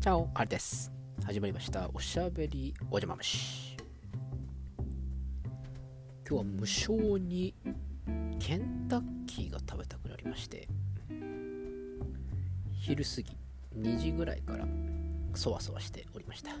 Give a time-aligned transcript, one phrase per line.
[0.00, 0.90] チャオ、あれです。
[1.26, 1.90] 始まりました。
[1.92, 3.76] おしゃべりおじゃま虫。
[6.26, 7.52] 今日は無性に
[8.38, 10.66] ケンタッキーが食べたくなりまして、
[12.72, 13.36] 昼過ぎ
[13.78, 14.66] 2時ぐらいから
[15.34, 16.52] そわそわしておりました。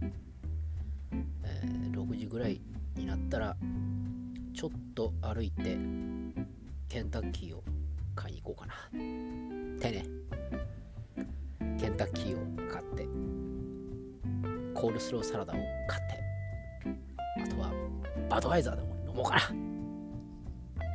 [0.00, 2.58] えー6時ぐらい
[2.94, 3.54] になったら、
[4.54, 5.76] ちょっと歩いて
[6.88, 7.62] ケンタッキーを
[8.14, 8.72] 買いに行こうかな。
[8.72, 10.25] ってね。
[11.86, 13.06] ケンタッキーを買って
[14.74, 17.70] コールスローサラダを買ってあとは
[18.28, 19.40] バドワイザーでも飲もうかな。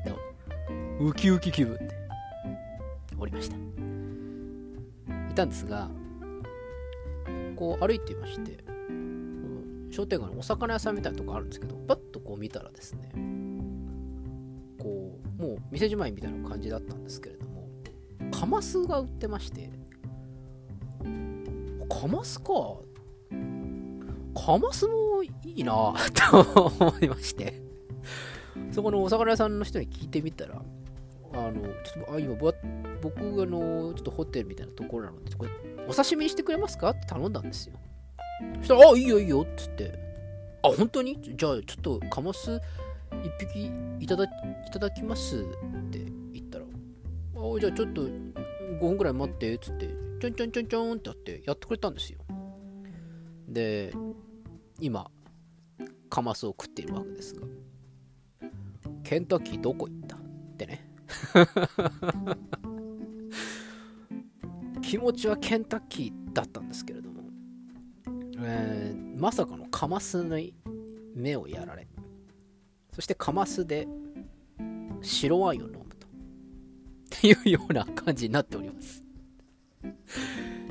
[0.04, 0.18] でも
[1.00, 1.96] ウキウキ気分で
[3.18, 3.56] おりました。
[5.32, 5.90] いたんですが
[7.56, 8.62] こう歩いていまして
[9.92, 13.12] 商店街のお魚屋さんみたいなとこあるんですけどパッとこう見たらですね
[14.78, 17.70] こうもう店じまいみたいな感じだったんですけれども
[18.30, 19.81] カマスが売ってまして
[22.02, 22.46] カマスか？
[24.34, 25.94] カマスもいいな
[26.32, 27.62] と思いまして。
[28.72, 30.64] そこのお魚屋さんの人に聞いてみたら、
[31.34, 35.52] あの、ちょっと、あ、今、僕、あの、ちょっとホテルみたいなところなので、これ、
[35.88, 36.90] お刺身にしてくれますか？
[36.90, 37.76] って頼んだんですよ。
[38.62, 40.00] そしたら、あ、いいよいいよって言って、
[40.64, 41.20] あ、本当に？
[41.22, 42.60] じゃあ、ちょっと、カマス
[43.24, 44.28] 一匹いただい
[44.74, 45.44] ただきますっ
[45.92, 46.00] て
[46.34, 52.20] 言ったら、あ、じゃあちょっと5分くらい待って、っつって、ちょんちょんちょんちょんってやってやってくれたんですよ。
[53.48, 53.92] で、
[54.80, 55.10] 今、
[56.12, 57.48] カマスを食っているわけですが、
[59.04, 60.20] ケンタッキーどこ行ったっ
[60.58, 60.88] てね。
[64.84, 67.24] 気持ちはケンタッキーだったんですけれども、
[68.44, 70.54] えーまさかのカマスに
[71.16, 71.88] 目をやられ、
[72.94, 73.88] そしてカマスで
[75.02, 76.08] 白ワインを飲むと。
[76.08, 76.10] っ
[77.10, 79.04] ていうような感じになっております。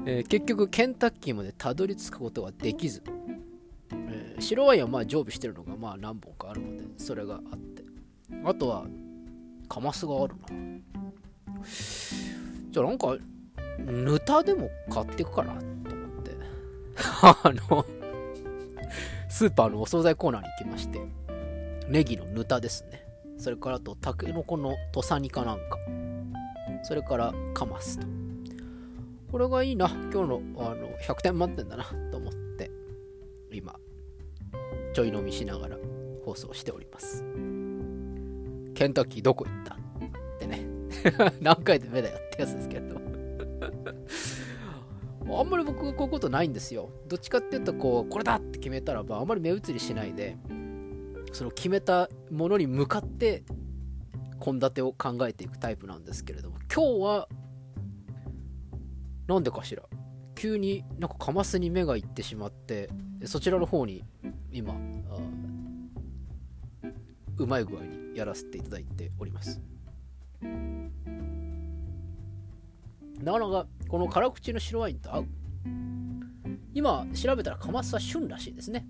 [0.07, 3.03] えー結局ケンタッキーまでたどり着くことができず、
[3.93, 7.85] えー白ワインはまあ常備してるのがまあ何本かあるのでそれがあって。
[8.45, 8.87] あとは
[9.69, 10.47] カマスがあるな。
[12.71, 13.17] じゃあなんか
[13.79, 16.31] ヌタでも買っていくかなと思って。
[17.23, 17.85] あの
[19.29, 21.01] スーパーのお惣菜コーナーに行きまして。
[21.89, 23.05] ネギのヌタですね。
[23.37, 25.79] それからあとタケノコの土佐煮かなんか。
[26.85, 28.20] それからカマスと。
[29.31, 29.89] これがいいな。
[29.89, 31.85] 今日のあの100点満点だな。
[32.11, 32.71] と思って
[33.53, 33.77] 今
[34.93, 35.77] ちょい飲みしながら
[36.25, 37.23] 放送しております。
[38.75, 39.79] ケンタッキーどこ行ったっ
[40.39, 40.67] てね。
[41.41, 43.01] 何回で目だよってやつですけど。
[45.39, 46.91] あんまり僕こういうことないんですよ。
[47.07, 50.37] どっちかっていうとこうこれだって決めたらばあんまり目移りしないで
[51.33, 53.45] その決めたものに向かって
[54.43, 57.29] 献立を考えていくタイプなんですけれども今日は
[59.31, 59.85] なんでかしら？
[60.35, 62.91] 急になんかカマスに目がいってしまって
[63.25, 64.03] そちらの方に
[64.51, 64.75] 今
[67.37, 69.61] うまい具合にやらせていただいております。
[73.23, 75.27] なかなかこの辛口の白ワインと合う。
[76.75, 78.87] 今調べたらカマスは旬らしいですね。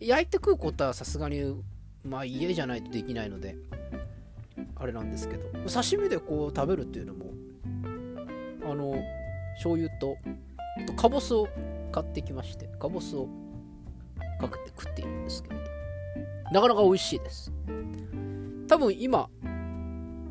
[0.00, 1.62] 焼いて食うことはさすがに
[2.04, 3.56] まあ家じゃないとできないので
[4.76, 7.26] あれなんですけど刺身でこう食べるっていうのも
[8.72, 9.02] あの
[9.54, 10.16] 醤油と
[10.82, 11.48] あとかぼすを
[11.92, 13.28] 買ってきましてかぼすを
[14.40, 15.62] かけて食っているんですけれど
[16.52, 17.52] なかなか美味しいです。
[18.68, 19.28] 多分今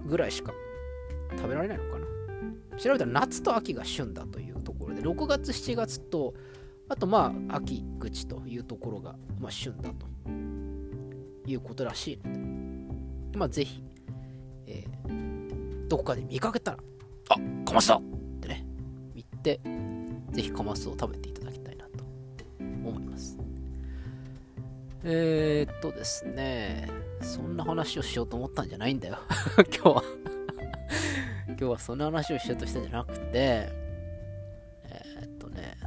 [0.06, 0.54] ぐらいしか
[1.36, 2.78] 食べられないのかな。
[2.78, 6.34] 調べたら夏と秋が旬だというところで6月7月と
[6.90, 10.08] あとまあ秋口というところが、まあ、旬だと
[11.46, 13.38] いうことらしいので。
[13.38, 13.84] まあぜひ、
[14.66, 15.28] えー
[15.88, 16.78] どこかで見かけたら。
[17.30, 18.07] あってね言って
[19.56, 22.04] ぜひカマスを食べていただきたいなと
[22.60, 23.38] 思います。
[25.04, 26.90] えー、っとですね
[27.22, 29.18] そんな話をしようと思ったんじゃないんだよ。
[29.74, 30.04] 今日は。
[31.48, 35.78] 今日はそんな話をしようとしたんじゃなくてえー、っとね。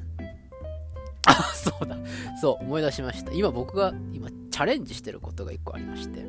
[1.26, 1.96] あそうだ。
[2.40, 3.32] そう思い出しました。
[3.32, 6.24] 今僕が今チャレンジしてることが1個ありまして。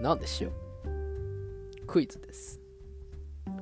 [0.00, 0.52] 何でしょう。
[1.86, 2.60] クイズです。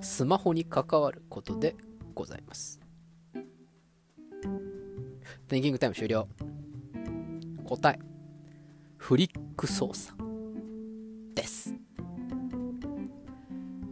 [0.01, 1.77] スマホに関わることで
[2.15, 2.78] ございます。
[5.49, 6.29] テンキングタイム終了。
[7.65, 7.99] 答え、
[8.99, 10.15] フリック操作
[11.35, 11.75] です。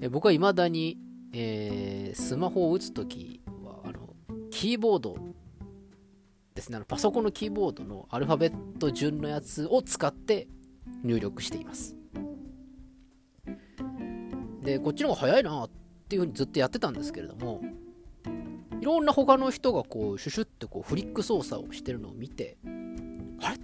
[0.02, 0.98] え僕は未だに、
[1.32, 4.14] えースマホを打つときはあの、
[4.50, 5.16] キーボード
[6.54, 10.48] ですねあの、パソコンのキーボードのアルファベット順のやつを使って
[11.04, 11.96] 入力しています。
[14.62, 15.70] で、こっちの方が早いなっ
[16.08, 17.62] ていうふうにずっとやってたんですけれども、
[18.86, 22.56] ろんな他の人がこうシュシュってこうフリック操作をしてるのを見て
[23.42, 23.58] あれ？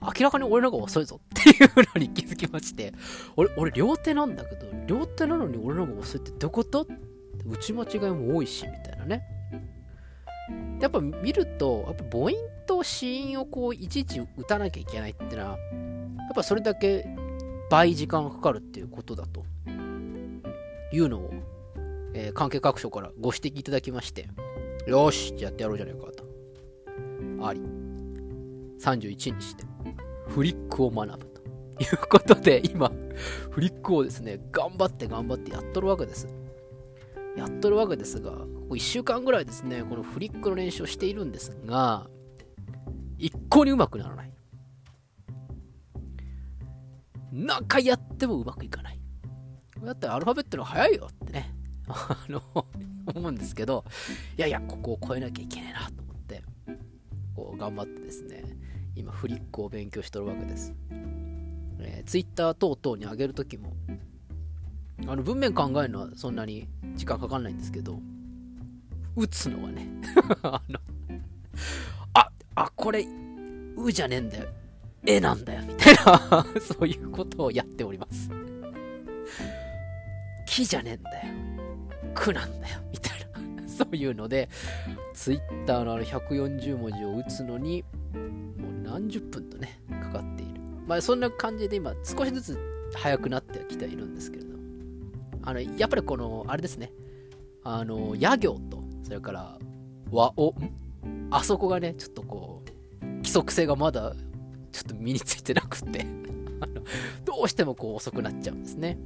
[0.00, 2.92] 明らかに俺の方が遅いぞっていうのに気づきまして
[3.34, 6.86] 俺俺両手なんだけど両手なのに俺の方が遅いってどういうこと？
[7.46, 9.22] 打ち間違いも多いしみたいなね。
[10.80, 12.32] やっぱ見るとやっぱ母音
[12.66, 15.56] と子音をこういちいち打たなきゃいけないってのはや
[16.32, 17.06] っぱそれだけ
[17.70, 19.44] 倍時間かかるっていうことだと
[20.92, 21.32] いうのを、
[22.18, 24.28] えー、関係各所からご指摘いただきまして
[24.86, 26.24] よしじゃあやってやろうじゃないかと。
[27.46, 27.60] あり。
[28.80, 29.64] 31にして
[30.28, 31.42] フリックを学ぶと
[31.82, 32.90] いうことで今
[33.50, 36.28] フリックをですね頑張って頑張ってやっとるわけです。
[37.36, 38.38] やっとるわけですがこ
[38.70, 42.06] こ1週間ぐらいですねこのフリックの練習をしているんですが
[43.18, 44.32] 一向にうまくならない。
[47.32, 49.00] 何回やってもうまくいかない。
[49.82, 51.55] だってアルファベットの早いよってね、
[51.88, 52.42] あの、
[53.14, 53.84] 思うんですけど、
[54.36, 56.42] いやいや、ここを超えなきゃいけないなと思って、
[57.34, 58.44] こう頑張ってですね、
[58.94, 60.74] 今フリックを勉強してるわけです。
[61.78, 63.72] えー、Twitter 等々に上げるときも、
[65.06, 68.00] あの文面考えるのはそんなに時間かかんないんですけど、
[69.14, 69.88] 打つのはね、
[70.42, 70.80] あの、
[72.14, 73.06] あ、あ、これ、
[73.76, 74.48] うじゃねえんだよ。
[75.06, 78.30] 絵なんだよ、みたいな そういうことをやっております。
[80.46, 81.45] 木じゃねえんだよ。
[82.16, 83.20] 苦なんだよ、 みたい
[83.60, 83.68] な。
[83.68, 84.48] そういうので、
[85.14, 90.60] ツイッターのあの140文字を打つのに、もう何十分とね、かかっている。
[90.86, 92.58] まあそんな感じで今、少しずつ
[92.94, 94.56] 速くなってきているんですけれど
[95.42, 96.92] あの、やっぱりこの、あれですね、
[97.62, 99.58] あの、野行と、それから、
[100.10, 100.54] 和お、
[101.30, 102.62] あそこがね、ちょっとこ
[103.00, 104.14] う、規則性がまだ
[104.72, 106.04] ちょっと身についてなくて。
[107.24, 108.98] どうしてもこう遅くなっちゃうんですね。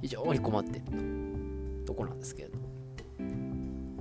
[0.00, 0.86] 非常に困っている。
[0.86, 0.92] と
[1.94, 2.58] こなんですけれど。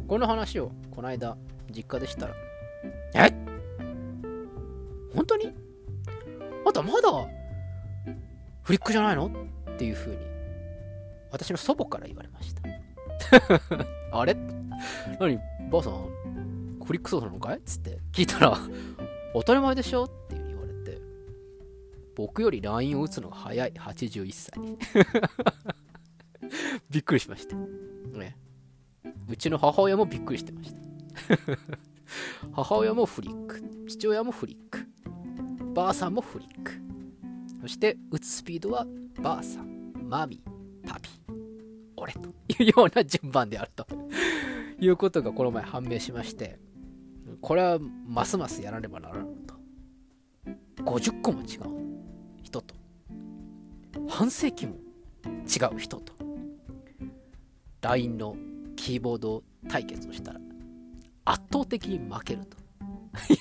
[0.07, 1.37] この話をこの間
[1.69, 2.35] 実家でしたら、
[3.13, 3.29] え？
[5.13, 5.53] 本当に？
[6.65, 7.09] あんたまだ
[8.63, 9.27] フリックじゃないの？
[9.27, 10.19] っていう風に
[11.31, 12.61] 私の祖母から言われました。
[14.17, 14.35] あれ？
[15.19, 15.37] 何？
[15.69, 16.07] ばあさん
[16.85, 17.61] フリック操作なのかい？
[17.65, 18.57] つって聞いたら
[19.33, 20.05] 当たり前でしょ？
[20.05, 20.47] っていう
[22.15, 23.71] 僕より LINE を打つのが早い。
[23.73, 24.59] 81歳
[26.89, 27.55] びっくりしました、
[28.17, 28.37] ね、
[29.29, 30.79] うちの母親もびっくりしてました。
[32.53, 33.61] 母親もフリック。
[33.87, 34.87] 父親もフリック。
[35.73, 36.73] ばあさんもフリック。
[37.61, 38.85] そして打つスピードは
[39.21, 40.41] ばあさんマミ
[40.85, 41.09] パピ。
[41.95, 42.29] 俺と
[42.61, 43.85] いうような順番であると。
[44.79, 46.59] いうことがこの前判明しまして。
[47.41, 49.55] これはますますやらねばならんと。
[50.83, 52.75] 50個も違う人と。
[54.07, 54.75] 半世紀も
[55.25, 56.16] 違う人と
[57.87, 58.35] LINE の
[58.75, 60.41] キーボード対決をしたら
[61.23, 62.57] 圧倒的に負けると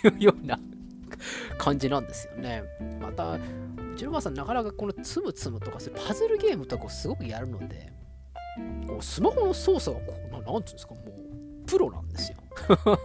[0.08, 0.56] いうような
[1.58, 2.62] 感じなんですよね。
[3.00, 3.40] また、う
[3.96, 7.92] ちのばあさんなかなかこのつむつむとかパズルゲームとかをすごくやるので、
[8.86, 11.04] こうスマホの操作がこう、なんていうんですか、もう
[11.66, 12.38] プロなんですよ。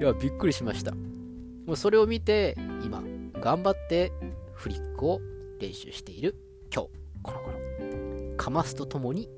[0.00, 0.92] いや、びっくりしました。
[0.92, 3.02] もうそれを見て、今、
[3.34, 4.12] 頑張って
[4.54, 5.20] フリックを
[5.60, 6.34] 練習している
[6.72, 6.90] 今日
[7.22, 7.57] この頃
[8.38, 9.28] かますとともに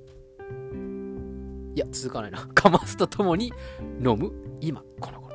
[1.74, 3.52] いや続かないなかますとともに
[3.98, 5.30] 飲む今この頃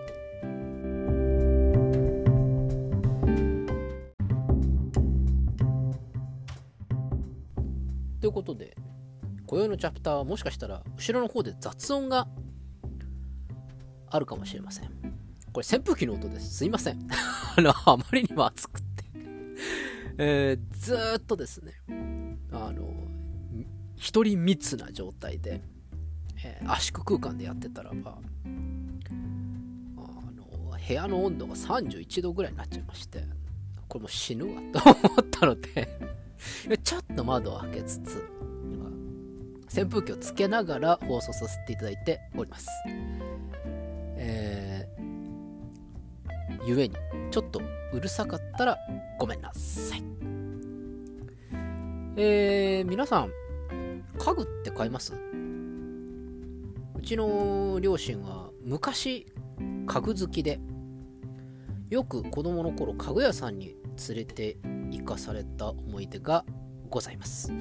[8.21, 8.77] ということで
[9.45, 12.27] 今宵のチャプターはもしかしたら後ろの方で雑音が
[14.09, 15.15] あるかもしれません
[15.55, 16.57] これ扇風機の音です。
[16.57, 17.07] すいません。
[17.55, 18.85] あの、あまりにも暑くて
[20.17, 21.71] えー、ずっとですね、
[22.51, 23.04] あの、
[24.05, 25.61] 一人密な状態で、
[26.43, 28.19] えー、圧縮空間でやってたらば、
[29.97, 33.23] あの、部屋の温度が31度ぐらいになっちゃいまして、
[33.87, 35.89] これもう死ぬわと思ったので
[36.83, 38.23] ちょっと窓を開けつつ、
[39.75, 42.67] 扇風機をつけながら放送させていただいております。
[44.17, 45.05] えー
[46.67, 46.95] ゆえに
[47.29, 47.61] ちょっと
[47.93, 48.77] うるさかったら
[49.19, 50.03] ごめんなさい
[52.17, 53.44] えー、皆さん
[54.17, 55.13] 家具って買います？
[55.13, 59.27] うちの両親は昔
[59.85, 60.59] 家具好きで
[61.89, 63.75] よく子供の頃家具屋さんに
[64.07, 64.57] 連れて
[64.91, 66.43] 行かされた思い出が
[66.89, 67.51] ございます、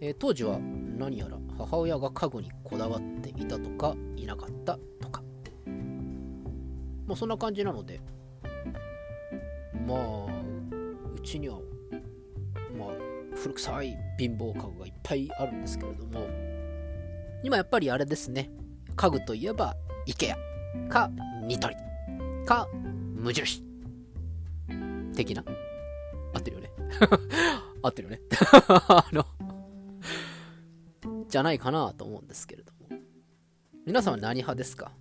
[0.00, 5.22] えー、当時は何やら母親が家具にこだわっていたとかいなかったとか。
[7.06, 8.00] まあそんな感じなので、
[9.86, 10.26] まあ、
[11.14, 11.58] うちには、
[13.42, 16.26] 古臭い貧乏家具がいっぱいあるんですけれども、
[17.42, 18.50] 今やっぱりあれですね。
[18.94, 19.74] 家具といえば、
[20.06, 20.34] IKEA
[20.88, 21.10] か、
[21.42, 21.74] ニトリ。
[22.46, 22.68] か、
[23.16, 23.64] 無印。
[25.14, 25.44] 的な？
[26.34, 26.70] 合ってるよね。
[27.82, 28.20] 合ってるよね。
[28.88, 29.26] あの
[31.28, 33.00] じゃないかなと思うんですけれども。
[33.86, 34.92] 皆さんは何派ですか？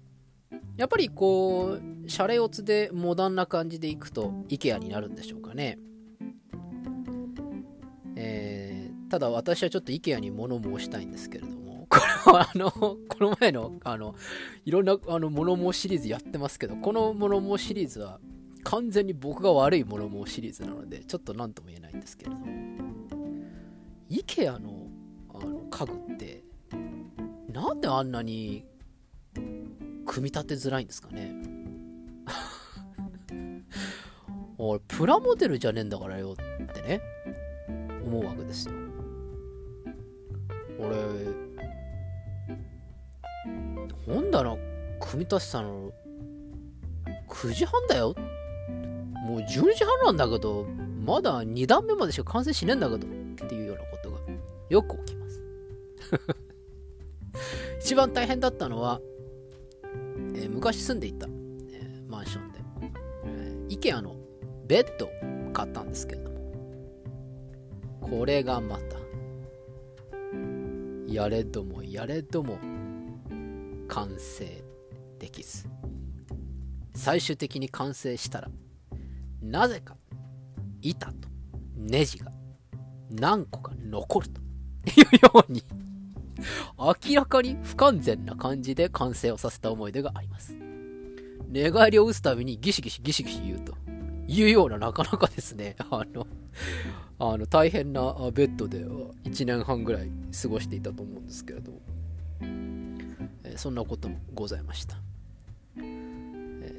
[0.77, 5.77] やっぱりこう、シャレオツでモダンな感じでいくと IKEA になるんでしょうかね。
[9.11, 14.15] ただ私はちょっと IKEA に物申したいんですけれども、 これはあの、この前の、あの、
[14.63, 18.21] いろんなあの物申シリーズやってますけど、この物申シリーズは
[18.63, 22.45] 完全に僕が悪い物申シリーズなので、ちょっと何とも言えないんですけれども、
[24.09, 24.87] IKEA の
[25.33, 26.45] あの家具って、
[27.51, 28.63] なんであんなに
[30.05, 31.33] 組み立てづらいんですかね。
[34.57, 36.35] 俺プラモデルじゃねえんだからよっ
[36.67, 37.01] てね
[38.05, 38.80] 思うわけですよ。
[40.81, 40.95] 俺
[44.05, 44.57] 本棚
[44.99, 45.91] 組み立てたの
[47.29, 48.15] 9時半だよ。
[49.25, 50.65] もう12時半なんだけど
[51.05, 53.09] まだ2段目までしか完成しねえんだけどっ
[53.47, 54.19] ていうようなことが
[54.69, 55.43] よく起きます。
[57.79, 58.99] 一番大変だったのは
[60.33, 62.59] えー、昔住んでいた、えー、マンションで、
[63.25, 64.15] えー、IKEA の
[64.67, 65.09] ベッドを
[65.53, 66.39] 買ったんですけれども、
[68.01, 68.97] これがまた、
[71.11, 72.57] やれどもやれども
[73.87, 74.63] 完成
[75.19, 75.67] できず、
[76.95, 78.49] 最終的に完成したら、
[79.41, 79.95] なぜか
[80.81, 81.27] 板と
[81.75, 82.31] ネジが
[83.09, 84.41] 何個か残ると。
[84.87, 85.63] いうように
[86.77, 90.55] 明らかに不完全な感じで完成をさせた思い出があります。
[91.47, 93.75] 寝返りを打つたびにギシギシギシギシ言うと
[94.27, 96.25] いうようななかなかですね、あの、
[97.19, 98.79] あの大変なベッドで
[99.23, 101.71] 1年半ぐらい過ごしていたと思うんですけれど、
[103.43, 104.97] え、そんなこともございました。
[105.77, 106.73] え、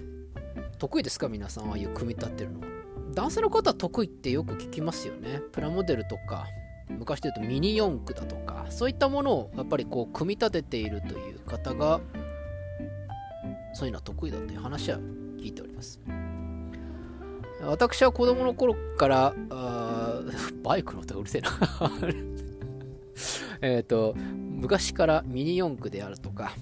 [0.79, 1.29] 得意ですか？
[1.29, 2.67] 皆さん、ああいう組み立てるのは。
[3.15, 5.41] 男性の方は得意ってよく聞きますよね。
[5.53, 6.47] プラモデルとか、
[6.89, 12.01] 昔で言うとミニ四駆だとかそういったものをやっぱりこう組み立てているという方が
[13.73, 14.99] そういうのは得意だという話は
[15.39, 16.01] 聞いております
[17.63, 19.35] 私は子供の頃から
[20.65, 21.51] バイクの音がうるせえな。
[23.63, 26.57] えっと昔からミニ四駆であるとか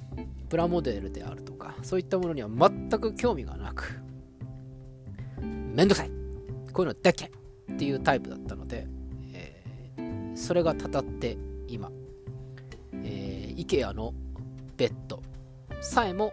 [0.50, 3.98] プラモデルであるとかそういったものには全く興味がなく
[5.40, 6.10] めんどくさい。
[6.72, 7.30] こういうのでっけ
[7.72, 8.86] っていうタイプだったので
[9.32, 9.62] え
[10.34, 11.90] それがたたって今、
[12.92, 14.14] えー、IKEA の
[14.76, 15.22] ベッド
[15.80, 16.32] さえも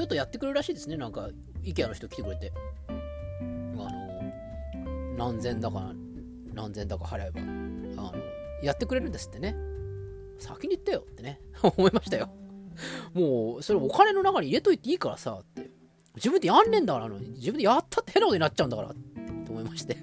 [0.00, 0.96] 言うとやってくれるらしいですね。
[0.96, 1.30] なんか
[1.62, 2.52] IKEA の人来てくれて。
[3.78, 4.32] あの
[5.16, 5.92] 何千だか
[6.54, 8.14] 何千だか払えばあの
[8.62, 9.56] やってくれるんですってね。
[10.38, 11.40] 先に言ってよってね。
[11.62, 12.30] 思いましたよ。
[13.14, 15.70] もうそれお金の中に入れといていいからさって。
[16.16, 19.96] 自分でやんねえんだから、自分でやったって変なことになっちゃうんだから、と思いまして。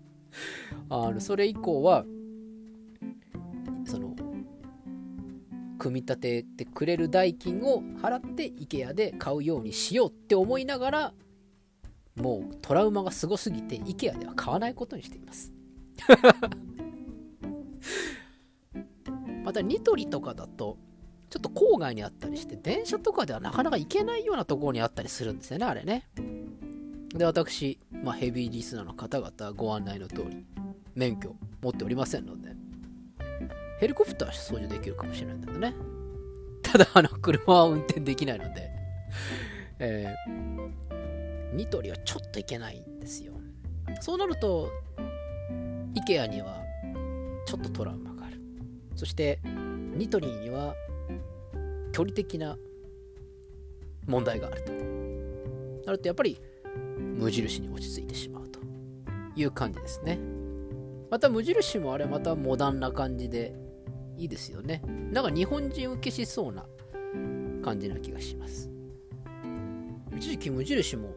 [0.90, 2.04] あの、それ以降は、
[5.84, 11.12] 組み立ててくれる代金を払って IKEA で買うようにしようって思いながら、
[12.16, 15.52] もうトラウマがすごすぎて IKEA では買わないことにしています。
[19.44, 20.78] またニトリとかだと
[21.28, 26.08] ちょっと郊外にあったりして、電車とかではなかなか行けないようなところにあったりするんですよね、あれね。
[27.14, 30.46] で、私、まあ、ヘビーリスナーの方々ご案内の通り、
[30.94, 32.53] 免許持っておりませんので、
[33.78, 35.74] ヘリコプター操縦できるかもしれないんだけどね。
[36.62, 38.70] ただ、あの、車は運転できないので、
[39.78, 43.32] えー、ニトリはちょっと行けないんですよ。
[44.00, 44.70] そうなると、
[45.94, 46.62] IKEA には
[47.46, 48.38] ちょっとトラウマがある。
[48.96, 49.40] そして、
[49.96, 50.74] ニトリには
[51.92, 52.56] 距離的な
[54.06, 54.72] 問題があると
[55.86, 56.40] なるとやっぱり
[57.16, 58.60] 無印に落ち着いてしまうと
[59.36, 60.18] いう感じですね
[61.10, 63.54] また無印もあれまたモダンな感じで
[64.16, 64.82] いいですよね。
[65.12, 66.64] なんか日本人受けしそうな
[67.62, 68.70] 感じな気がします。
[70.16, 71.14] 一時期無印も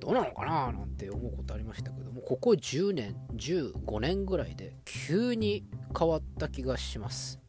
[0.00, 5.66] どうなのかななんて思うことありましたけどもここ10年15年ぐらいで急に
[5.98, 7.40] 変わった気がします。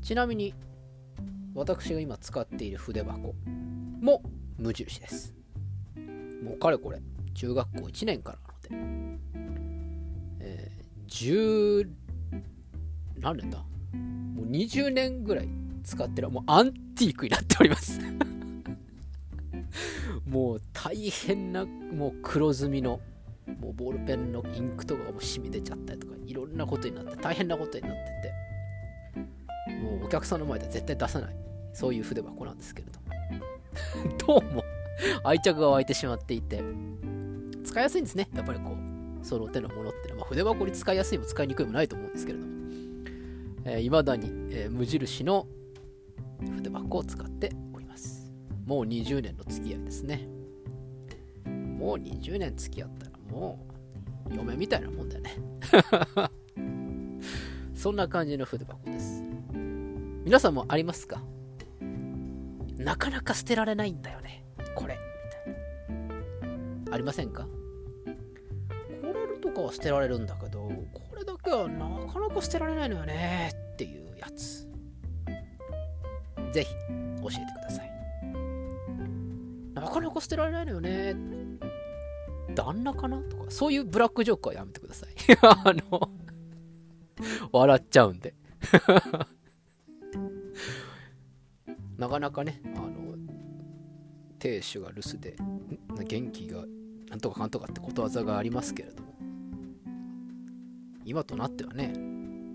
[0.00, 0.54] ちなみに
[1.54, 3.34] 私が今使っている筆箱
[4.00, 4.22] も
[4.58, 5.34] 無印です。
[6.42, 7.00] もうかれこれ
[7.34, 8.32] 中学校1年か
[8.70, 9.18] らなので、
[10.40, 11.06] えー、
[13.20, 13.58] 何年だ。
[13.58, 15.48] もう20年ぐらい
[15.84, 16.30] 使ってる。
[16.30, 18.00] もうアンティークになっております。
[20.26, 23.00] もう大変なもう黒ずみの
[23.60, 27.98] もうボールペンのインクとかがもう染み出ちゃったりとかいろんなことになって大変なことになって
[29.66, 31.36] てもうお客さんの前で絶対出さない。
[31.72, 32.88] そういう筆箱なんですけれ
[34.18, 34.64] ど どうも
[35.22, 36.62] 愛着が湧いてしまっていて。
[37.70, 38.28] 使いやすいんですね。
[38.34, 38.76] やっぱりこ
[39.22, 42.59] うその手のものってのは、筆箱に使いやすいも使いにくいもないと思うんですけれども。
[43.64, 45.46] えー、未だに、え、無印の
[46.56, 48.30] 筆箱を使っております。
[48.66, 50.28] もう20年の付き合いですね。
[51.46, 53.66] もう20年付き合ったらも
[54.30, 55.36] う嫁みたいなもんだよね。
[57.74, 59.24] そんな感じの筆箱です。
[60.24, 61.22] 皆さんもありますか？
[62.76, 64.44] なかなか捨てられないんだよね。
[64.74, 64.96] これ。
[64.96, 65.00] み
[65.30, 65.38] た
[65.94, 65.98] い
[66.88, 66.94] な。
[66.94, 67.44] ありませんか？
[67.44, 67.50] こ
[69.32, 70.49] れとかは捨てられるんだけど、
[71.42, 74.68] けはなかなか捨てられないのよねっていうやつ。
[76.52, 76.74] ぜひ
[77.22, 77.90] 教えてください。
[79.74, 81.14] なかなか捨てられないのよね。
[82.54, 85.10] 旦那かなとか、そういうブラックジョークはやめてください。
[85.42, 86.10] あの、
[87.52, 88.34] 笑っちゃうんで。
[91.96, 93.14] なかなかね、あの、
[94.38, 95.36] 亭主が留守で、
[96.04, 96.64] 元気が
[97.08, 99.14] なんとかかんとかってことわざがありますけれども、
[101.10, 101.92] 今となってはね、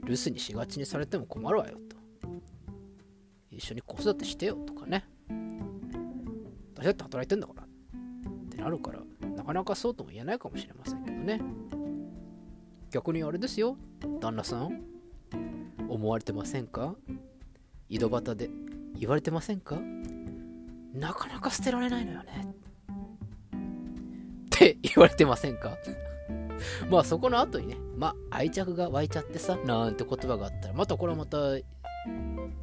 [0.05, 1.97] 留守にしがちにされても困るわよと。
[3.51, 5.03] 一緒に子育てしてよとかね。
[6.73, 7.67] 私だって働いてんだからっ
[8.49, 9.01] てなるから、
[9.35, 11.41] なかなかそうとも言えないかもしれませんけどね。
[12.91, 13.75] 逆にあれですよ、
[14.21, 14.81] 旦那さん。
[15.89, 16.95] 思われてませんか？
[17.89, 18.49] 井戸端で
[18.97, 19.77] 言われてませんか？
[20.93, 22.55] なかなか捨てられないのよね。
[24.45, 25.77] って言われてませんか？
[26.89, 31.37] まあそこの後にね、まあ愛着が湧いちゃってさ、なんて言葉があったら、またこれはまた、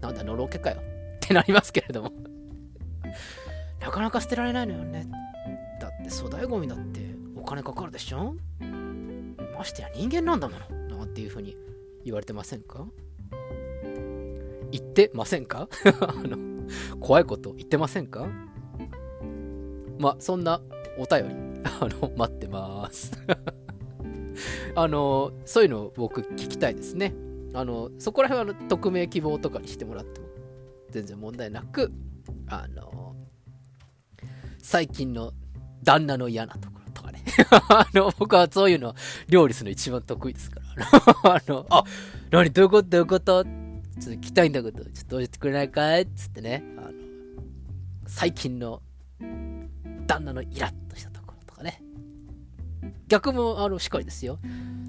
[0.00, 0.80] なんだ、のろけかよっ
[1.20, 2.12] てなりますけれども。
[3.80, 5.08] なかなか捨てられないのよね。
[5.80, 7.00] だって粗大ゴミだって
[7.36, 8.34] お金かかるでしょ？
[9.58, 10.54] ましてや人間なんだも
[10.88, 10.98] の。
[10.98, 11.56] なんていうふうに
[12.04, 12.86] 言われてませんか？
[14.70, 15.68] 言ってませんか？
[16.00, 16.36] あの、
[17.00, 18.28] 怖いこと言ってませんか？
[19.98, 20.60] まあ、そんな
[20.98, 23.12] お便り、あの、待ってます。
[24.74, 27.14] あの、そういうのを僕聞きたいですね。
[27.54, 30.26] あの、そこら辺は匿名希望とかにしてもらっても
[30.90, 31.92] 全然問題なく、
[32.48, 33.14] あの、
[34.62, 35.32] 最近の
[35.82, 37.22] 旦那の嫌なところとかね。
[37.68, 38.94] あの、僕はそういうの
[39.28, 40.86] 料理するの一番得意ですから。
[41.36, 41.84] あの、あ、
[42.30, 43.44] 何どういうことどういうこと？
[43.44, 46.06] ちょっと聞きたいんだけど、ちょっと教えてくれないかい？
[46.06, 46.92] つってね、あの、
[48.06, 48.80] 最近の
[50.06, 51.11] 旦那のイラッとした。
[53.08, 54.38] 逆もあのしっかりですよ。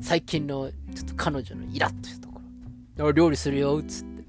[0.02, 2.42] 最近のちょっと彼女のイラッとしたとこ
[2.98, 3.12] ろ。
[3.12, 4.24] 料理するよ、つって。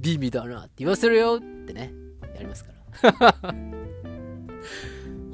[0.00, 1.92] ビビだなって言わせるよってね、
[2.34, 3.34] やりますから。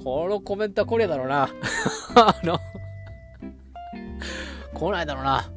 [0.05, 1.49] このコメントはこれだろうな。
[2.15, 2.59] あの、
[4.75, 5.51] 来ないだろうな。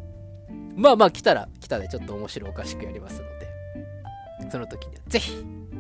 [0.76, 5.34] まあまあ来たら来たでちょっと面白おかしくやりますので、その時にはぜひ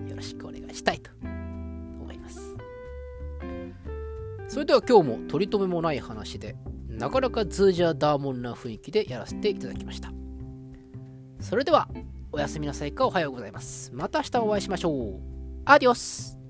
[0.08, 1.10] よろしくお願いしたいと
[4.52, 6.58] それでは今日も取り留めもない話で、
[6.90, 10.12] なかなかズージャーダーモンな雰囲気でやらせていただきました。
[11.40, 11.88] それでは、
[12.34, 13.92] おやすみなさいかおはようございます。
[13.94, 15.22] また明日お会いしましょう。
[15.64, 16.41] アディオス